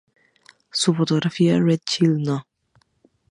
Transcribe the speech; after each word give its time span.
Su 0.71 0.95
fotografía 0.95 1.59
‘’Red 1.59 1.81
Child 1.85 2.25
No. 2.27 2.47